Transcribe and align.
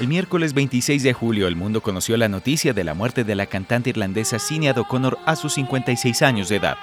El 0.00 0.08
miércoles 0.08 0.52
26 0.52 1.04
de 1.04 1.12
julio 1.12 1.46
el 1.46 1.54
mundo 1.54 1.80
conoció 1.80 2.16
la 2.16 2.28
noticia 2.28 2.72
de 2.72 2.82
la 2.82 2.94
muerte 2.94 3.22
de 3.22 3.36
la 3.36 3.46
cantante 3.46 3.90
irlandesa 3.90 4.40
Sinead 4.40 4.78
O'Connor 4.78 5.16
a 5.26 5.36
sus 5.36 5.54
56 5.54 6.22
años 6.22 6.48
de 6.48 6.56
edad. 6.56 6.76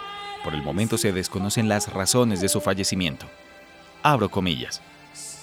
Por 0.46 0.56
el 0.56 0.62
momento 0.62 0.98
se 0.98 1.12
desconocen 1.12 1.68
las 1.68 1.92
razones 1.92 2.40
de 2.40 2.48
su 2.48 2.62
fallecimiento. 2.62 3.26
Abro 4.04 4.30
comillas. 4.30 4.82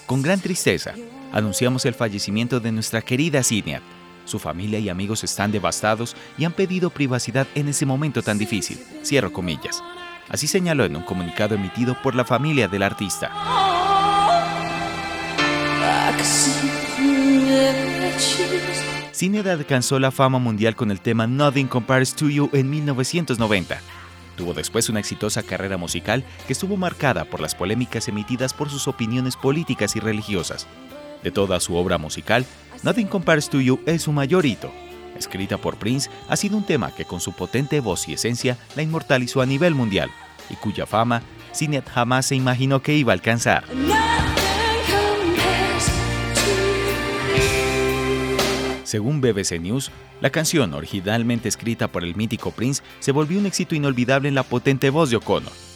Con 0.07 0.23
gran 0.23 0.39
tristeza, 0.39 0.95
anunciamos 1.31 1.85
el 1.85 1.93
fallecimiento 1.93 2.59
de 2.59 2.71
nuestra 2.71 3.03
querida 3.03 3.43
Sinead. 3.43 3.83
Su 4.25 4.39
familia 4.39 4.79
y 4.79 4.89
amigos 4.89 5.23
están 5.23 5.51
devastados 5.51 6.15
y 6.37 6.45
han 6.45 6.53
pedido 6.53 6.89
privacidad 6.89 7.47
en 7.55 7.67
ese 7.67 7.85
momento 7.85 8.21
tan 8.21 8.37
difícil. 8.37 8.79
Cierro 9.03 9.33
comillas. 9.33 9.83
Así 10.29 10.47
señaló 10.47 10.85
en 10.85 10.95
un 10.95 11.03
comunicado 11.03 11.55
emitido 11.55 12.01
por 12.01 12.15
la 12.15 12.23
familia 12.23 12.67
del 12.67 12.83
artista. 12.83 13.31
Sinead 19.11 19.47
alcanzó 19.47 19.99
la 19.99 20.11
fama 20.11 20.39
mundial 20.39 20.75
con 20.75 20.89
el 20.89 21.01
tema 21.01 21.27
Nothing 21.27 21.67
Compares 21.67 22.15
to 22.15 22.29
You 22.29 22.49
en 22.53 22.69
1990. 22.69 23.79
Tuvo 24.37 24.53
después 24.53 24.89
una 24.89 24.99
exitosa 24.99 25.43
carrera 25.43 25.77
musical 25.77 26.23
que 26.47 26.53
estuvo 26.53 26.77
marcada 26.77 27.25
por 27.25 27.41
las 27.41 27.53
polémicas 27.53 28.07
emitidas 28.07 28.53
por 28.53 28.69
sus 28.69 28.87
opiniones 28.87 29.35
políticas 29.35 29.95
y 29.95 29.99
religiosas. 29.99 30.67
De 31.23 31.31
toda 31.31 31.59
su 31.59 31.75
obra 31.75 31.97
musical, 31.97 32.45
Nothing 32.83 33.07
Compares 33.07 33.49
to 33.49 33.61
You 33.61 33.79
es 33.85 34.03
su 34.03 34.11
mayor 34.11 34.45
hito. 34.45 34.71
Escrita 35.17 35.57
por 35.57 35.77
Prince, 35.77 36.09
ha 36.27 36.35
sido 36.35 36.57
un 36.57 36.65
tema 36.65 36.93
que 36.95 37.05
con 37.05 37.19
su 37.19 37.33
potente 37.33 37.79
voz 37.79 38.07
y 38.07 38.13
esencia 38.13 38.57
la 38.75 38.81
inmortalizó 38.81 39.41
a 39.41 39.45
nivel 39.45 39.75
mundial 39.75 40.09
y 40.49 40.55
cuya 40.55 40.85
fama 40.85 41.21
Sinead 41.51 41.83
jamás 41.85 42.25
se 42.25 42.35
imaginó 42.35 42.81
que 42.81 42.95
iba 42.95 43.11
a 43.11 43.15
alcanzar. 43.15 43.63
Según 48.83 49.21
BBC 49.21 49.59
News, 49.61 49.89
la 50.19 50.31
canción, 50.31 50.73
originalmente 50.73 51.47
escrita 51.47 51.87
por 51.87 52.03
el 52.03 52.15
mítico 52.15 52.51
Prince, 52.51 52.83
se 52.99 53.13
volvió 53.13 53.39
un 53.39 53.45
éxito 53.45 53.73
inolvidable 53.73 54.27
en 54.27 54.35
la 54.35 54.43
potente 54.43 54.89
voz 54.89 55.09
de 55.09 55.15
O'Connor. 55.15 55.70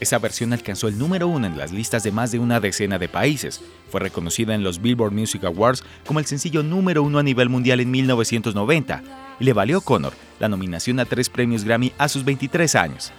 Esa 0.00 0.18
versión 0.18 0.52
alcanzó 0.52 0.88
el 0.88 0.98
número 0.98 1.26
uno 1.26 1.46
en 1.46 1.58
las 1.58 1.72
listas 1.72 2.02
de 2.02 2.12
más 2.12 2.30
de 2.30 2.38
una 2.38 2.60
decena 2.60 2.98
de 2.98 3.08
países. 3.08 3.60
Fue 3.90 4.00
reconocida 4.00 4.54
en 4.54 4.62
los 4.62 4.80
Billboard 4.80 5.12
Music 5.12 5.44
Awards 5.44 5.82
como 6.06 6.20
el 6.20 6.26
sencillo 6.26 6.62
número 6.62 7.02
uno 7.02 7.18
a 7.18 7.22
nivel 7.22 7.48
mundial 7.48 7.80
en 7.80 7.90
1990 7.90 9.02
y 9.40 9.44
le 9.44 9.52
valió 9.52 9.76
a 9.76 9.78
O'Connor 9.78 10.12
la 10.38 10.48
nominación 10.48 11.00
a 11.00 11.04
tres 11.04 11.28
premios 11.28 11.64
Grammy 11.64 11.92
a 11.98 12.08
sus 12.08 12.24
23 12.24 12.74
años. 12.76 13.12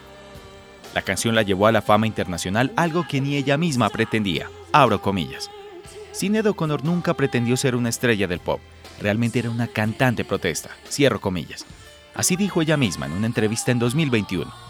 La 0.96 1.02
canción 1.02 1.36
la 1.36 1.44
llevó 1.44 1.68
a 1.68 1.72
la 1.72 1.82
fama 1.82 2.08
internacional, 2.08 2.72
algo 2.76 3.06
que 3.08 3.22
ni 3.22 3.36
ella 3.36 3.58
misma 3.58 3.90
pretendía. 3.90 4.50
Abro 4.72 5.02
comillas. 5.02 5.50
Sinead 6.14 6.48
O'Connor 6.48 6.84
nunca 6.84 7.14
pretendió 7.14 7.58
ser 7.58 7.76
una 7.76 7.90
estrella 7.90 8.28
del 8.28 8.40
pop 8.40 8.60
realmente 9.00 9.40
era 9.40 9.50
una 9.50 9.68
cantante 9.68 10.26
protesta, 10.26 10.70
cierro 10.88 11.20
comillas. 11.20 11.66
Así 12.14 12.36
dijo 12.36 12.62
ella 12.62 12.78
misma 12.78 13.06
en 13.06 13.14
una 13.14 13.28
entrevista 13.28 13.72
en 13.72 13.80
2021. 13.80 14.69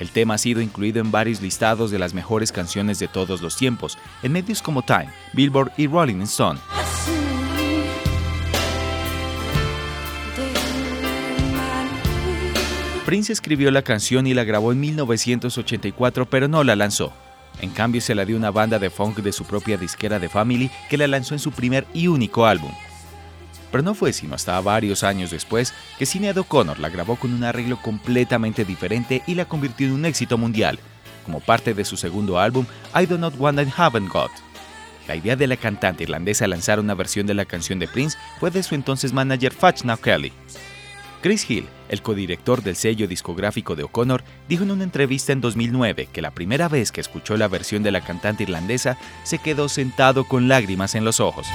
El 0.00 0.10
tema 0.10 0.34
ha 0.34 0.38
sido 0.38 0.62
incluido 0.62 1.00
en 1.00 1.10
varios 1.10 1.42
listados 1.42 1.90
de 1.90 1.98
las 1.98 2.14
mejores 2.14 2.50
canciones 2.50 2.98
de 2.98 3.06
todos 3.06 3.42
los 3.42 3.56
tiempos, 3.56 3.98
en 4.22 4.32
medios 4.32 4.62
como 4.62 4.82
Time, 4.82 5.10
Billboard 5.34 5.72
y 5.76 5.86
Rolling 5.86 6.22
Stone. 6.22 6.58
Prince 13.04 13.32
escribió 13.32 13.70
la 13.70 13.82
canción 13.82 14.26
y 14.26 14.34
la 14.34 14.44
grabó 14.44 14.72
en 14.72 14.80
1984, 14.80 16.26
pero 16.26 16.48
no 16.48 16.64
la 16.64 16.76
lanzó. 16.76 17.12
En 17.60 17.70
cambio, 17.70 18.00
se 18.00 18.14
la 18.14 18.24
dio 18.24 18.36
una 18.36 18.50
banda 18.50 18.78
de 18.78 18.88
funk 18.88 19.18
de 19.18 19.32
su 19.32 19.44
propia 19.44 19.76
disquera 19.76 20.18
de 20.18 20.30
Family 20.30 20.70
que 20.88 20.96
la 20.96 21.08
lanzó 21.08 21.34
en 21.34 21.40
su 21.40 21.52
primer 21.52 21.86
y 21.92 22.06
único 22.06 22.46
álbum. 22.46 22.72
Pero 23.70 23.82
no 23.82 23.94
fue 23.94 24.12
sino 24.12 24.34
hasta 24.34 24.60
varios 24.60 25.04
años 25.04 25.30
después 25.30 25.72
que 25.98 26.06
Sinead 26.06 26.38
O'Connor 26.38 26.78
la 26.78 26.88
grabó 26.88 27.16
con 27.16 27.32
un 27.32 27.44
arreglo 27.44 27.80
completamente 27.80 28.64
diferente 28.64 29.22
y 29.26 29.34
la 29.34 29.44
convirtió 29.44 29.86
en 29.86 29.92
un 29.92 30.04
éxito 30.04 30.38
mundial, 30.38 30.78
como 31.24 31.40
parte 31.40 31.74
de 31.74 31.84
su 31.84 31.96
segundo 31.96 32.38
álbum 32.38 32.66
I 32.94 33.06
Do 33.06 33.18
Not 33.18 33.34
Want 33.38 33.58
and 33.58 33.72
Haven't 33.76 34.12
Got. 34.12 34.30
La 35.06 35.16
idea 35.16 35.36
de 35.36 35.46
la 35.46 35.56
cantante 35.56 36.04
irlandesa 36.04 36.46
lanzar 36.46 36.78
una 36.78 36.94
versión 36.94 37.26
de 37.26 37.34
la 37.34 37.44
canción 37.44 37.78
de 37.78 37.88
Prince 37.88 38.16
fue 38.38 38.50
de 38.50 38.62
su 38.62 38.74
entonces 38.74 39.12
manager 39.12 39.52
Now 39.84 39.96
Kelly. 39.98 40.32
Chris 41.20 41.50
Hill, 41.50 41.66
el 41.88 42.00
codirector 42.00 42.62
del 42.62 42.76
sello 42.76 43.06
discográfico 43.06 43.76
de 43.76 43.82
O'Connor, 43.82 44.24
dijo 44.48 44.62
en 44.62 44.70
una 44.70 44.84
entrevista 44.84 45.32
en 45.32 45.40
2009 45.40 46.08
que 46.12 46.22
la 46.22 46.30
primera 46.30 46.68
vez 46.68 46.92
que 46.92 47.00
escuchó 47.00 47.36
la 47.36 47.48
versión 47.48 47.82
de 47.82 47.90
la 47.90 48.00
cantante 48.00 48.44
irlandesa 48.44 48.96
se 49.22 49.38
quedó 49.38 49.68
sentado 49.68 50.24
con 50.24 50.48
lágrimas 50.48 50.94
en 50.94 51.04
los 51.04 51.20
ojos. 51.20 51.46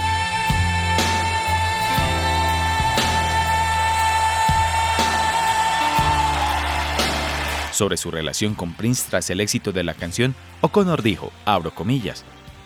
Sobre 7.75 7.97
su 7.97 8.09
relación 8.09 8.55
con 8.55 8.73
Prince 8.73 9.03
tras 9.09 9.29
el 9.29 9.41
éxito 9.41 9.73
de 9.73 9.83
la 9.83 9.93
canción, 9.93 10.33
O'Connor 10.61 11.03
dijo, 11.03 11.33
abro 11.43 11.75
comillas, 11.75 12.23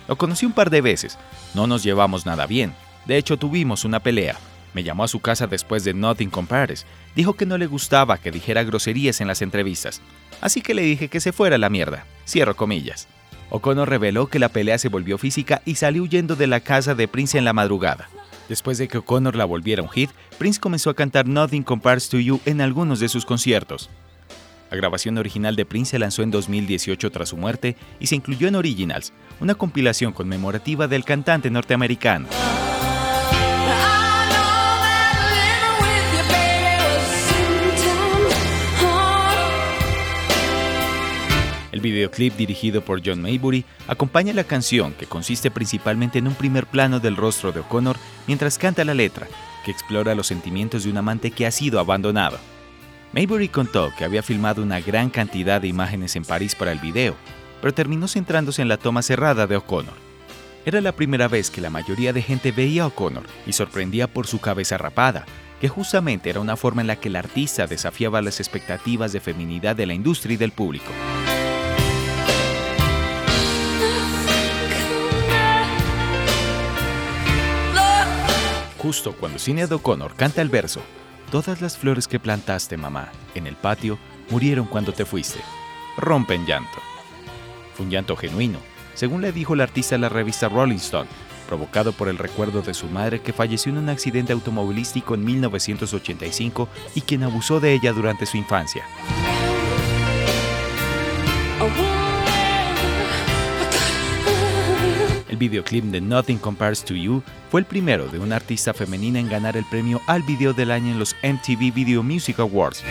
lo 0.08 0.20
conocí 0.20 0.46
un 0.46 0.52
par 0.52 0.70
de 0.70 0.82
veces, 0.82 1.18
no 1.56 1.66
nos 1.66 1.82
llevamos 1.82 2.28
nada 2.28 2.46
bien, 2.46 2.76
de 3.08 3.18
hecho 3.18 3.36
tuvimos 3.36 3.86
una 3.86 4.02
pelea, 4.02 4.38
me 4.76 4.84
llamó 4.84 5.04
a 5.04 5.08
su 5.08 5.20
casa 5.20 5.48
después 5.48 5.84
de 5.84 5.96
Nothing 5.96 6.30
Compares. 6.30 6.86
Dijo 7.16 7.34
que 7.34 7.48
no 7.48 7.58
le 7.58 7.66
gustaba 7.66 8.20
que 8.20 8.30
dijera 8.30 8.64
groserías 8.64 9.20
en 9.20 9.26
las 9.26 9.42
entrevistas. 9.42 10.00
Así 10.42 10.62
que 10.62 10.76
le 10.76 10.84
dije 10.84 11.08
que 11.08 11.20
se 11.20 11.32
fuera 11.32 11.56
a 11.56 11.60
la 11.60 11.72
mierda. 11.72 12.06
Cierro 12.28 12.56
comillas. 12.56 13.08
O'Connor 13.50 13.90
reveló 13.90 14.28
que 14.28 14.38
la 14.38 14.50
pelea 14.50 14.78
se 14.78 14.90
volvió 14.90 15.18
física 15.18 15.64
y 15.66 15.74
salió 15.74 16.04
huyendo 16.04 16.36
de 16.36 16.46
la 16.46 16.60
casa 16.60 16.94
de 16.94 17.08
Prince 17.08 17.36
en 17.36 17.46
la 17.46 17.54
madrugada. 17.54 18.10
Después 18.48 18.78
de 18.78 18.88
que 18.88 19.00
O'Connor 19.00 19.36
la 19.36 19.46
volviera 19.46 19.82
un 19.82 19.90
hit, 19.90 20.12
Prince 20.38 20.60
comenzó 20.60 20.92
a 20.92 20.96
cantar 20.96 21.28
Nothing 21.28 21.64
Compares 21.64 22.10
to 22.10 22.20
You 22.20 22.42
en 22.46 22.62
algunos 22.62 23.00
de 23.00 23.10
sus 23.10 23.26
conciertos. 23.26 23.90
La 24.70 24.78
grabación 24.78 25.18
original 25.18 25.56
de 25.56 25.66
Prince 25.66 25.92
se 25.92 26.00
lanzó 26.00 26.22
en 26.22 26.32
2018 26.32 27.10
tras 27.12 27.30
su 27.30 27.38
muerte 27.38 27.76
y 28.00 28.08
se 28.08 28.16
incluyó 28.16 28.48
en 28.48 28.56
Originals, 28.56 29.14
una 29.40 29.56
compilación 29.56 30.14
conmemorativa 30.14 30.88
del 30.88 31.04
cantante 31.04 31.50
norteamericano. 31.50 32.28
El 41.72 41.82
videoclip 41.82 42.36
dirigido 42.36 42.82
por 42.82 43.02
John 43.06 43.22
Maybury 43.22 43.64
acompaña 43.88 44.34
la 44.34 44.44
canción 44.44 44.94
que 44.94 45.06
consiste 45.06 45.50
principalmente 45.50 46.20
en 46.20 46.28
un 46.28 46.34
primer 46.34 46.66
plano 46.66 47.00
del 47.00 47.16
rostro 47.16 47.52
de 47.52 47.62
O'Connor 47.62 47.96
mientras 48.28 48.58
canta 48.58 48.84
la 48.84 48.94
letra, 48.94 49.28
que 49.64 49.72
explora 49.72 50.14
los 50.14 50.28
sentimientos 50.28 50.84
de 50.84 50.92
un 50.92 50.98
amante 50.98 51.32
que 51.32 51.46
ha 51.46 51.52
sido 51.52 51.80
abandonado. 51.80 52.38
Maybury 53.12 53.50
contó 53.50 53.92
que 53.98 54.06
había 54.06 54.22
filmado 54.22 54.62
una 54.62 54.80
gran 54.82 55.10
cantidad 55.10 55.60
de 55.60 55.68
imágenes 55.68 56.16
en 56.16 56.24
París 56.24 56.54
para 56.54 56.72
el 56.72 56.78
video, 56.78 57.16
pero 57.60 57.74
terminó 57.74 58.08
centrándose 58.08 58.62
en 58.62 58.68
la 58.68 58.78
toma 58.78 59.02
cerrada 59.02 59.48
de 59.48 59.56
O'Connor. 59.56 59.96
Era 60.64 60.80
la 60.80 60.92
primera 60.92 61.28
vez 61.28 61.50
que 61.50 61.62
la 61.62 61.72
mayoría 61.72 62.14
de 62.14 62.22
gente 62.22 62.52
veía 62.52 62.86
O'Connor 62.86 63.24
y 63.48 63.54
sorprendía 63.54 64.08
por 64.08 64.28
su 64.28 64.40
cabeza 64.40 64.78
rapada, 64.78 65.26
que 65.60 65.68
justamente 65.68 66.30
era 66.30 66.40
una 66.40 66.56
forma 66.56 66.82
en 66.82 66.88
la 66.88 66.98
que 66.98 67.08
el 67.08 67.16
artista 67.16 67.66
desafiaba 67.66 68.22
las 68.22 68.40
expectativas 68.40 69.12
de 69.12 69.20
feminidad 69.20 69.76
de 69.76 69.88
la 69.88 69.96
industria 69.96 70.36
y 70.36 70.38
del 70.38 70.52
público. 70.52 70.92
Justo 78.78 79.14
cuando 79.14 79.40
Sinead 79.40 79.72
O'Connor 79.72 80.14
canta 80.16 80.42
el 80.42 80.50
verso, 80.50 80.82
Todas 81.32 81.62
las 81.62 81.78
flores 81.78 82.08
que 82.08 82.20
plantaste, 82.20 82.76
mamá, 82.76 83.10
en 83.36 83.46
el 83.46 83.56
patio, 83.56 84.00
murieron 84.32 84.66
cuando 84.66 84.94
te 84.94 85.06
fuiste. 85.06 85.40
Rompen 85.96 86.48
llanto. 86.48 86.80
Fue 87.76 87.86
un 87.86 87.92
llanto 87.92 88.16
genuino, 88.16 88.58
según 88.96 89.22
le 89.22 89.32
dijo 89.32 89.54
el 89.54 89.62
artista 89.62 89.94
a 89.94 90.00
la 90.00 90.10
revista 90.10 90.50
Rolling 90.50 90.78
Stone, 90.78 91.08
provocado 91.48 91.92
por 91.92 92.08
el 92.08 92.18
recuerdo 92.18 92.64
de 92.64 92.74
su 92.74 92.88
madre 92.88 93.22
que 93.22 93.32
falleció 93.32 93.72
en 93.72 93.78
un 93.78 93.90
accidente 93.90 94.34
automovilístico 94.34 95.14
en 95.14 95.24
1985 95.24 96.68
y 96.96 97.02
quien 97.02 97.22
abusó 97.22 97.60
de 97.60 97.74
ella 97.74 97.94
durante 97.94 98.26
su 98.26 98.38
infancia. 98.38 98.84
Videoclip 105.40 105.86
de 105.86 106.02
Nothing 106.02 106.38
Compares 106.38 106.84
to 106.84 106.94
You 106.94 107.24
fue 107.50 107.62
el 107.62 107.66
primero 107.66 108.08
de 108.08 108.20
una 108.20 108.36
artista 108.36 108.74
femenina 108.74 109.20
en 109.20 109.30
ganar 109.30 109.58
el 109.58 109.66
premio 109.66 110.00
al 110.06 110.22
video 110.22 110.54
del 110.54 110.70
año 110.70 110.92
en 110.92 111.00
los 111.00 111.16
MTV 111.24 111.74
Video 111.74 112.04
Music 112.04 112.40
Awards. 112.40 112.84